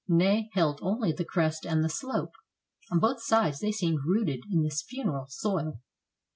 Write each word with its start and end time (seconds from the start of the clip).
Ney 0.07 0.49
held 0.53 0.79
only 0.81 1.11
the 1.11 1.23
crest 1.23 1.63
and 1.63 1.83
the 1.83 1.87
slope. 1.87 2.33
On 2.91 2.97
both 2.97 3.21
sides 3.21 3.59
they 3.59 3.71
seemed 3.71 3.99
rooted 4.03 4.39
in 4.51 4.63
this 4.63 4.81
funeral 4.81 5.27
soil. 5.29 5.79